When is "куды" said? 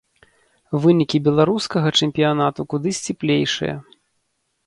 2.73-2.89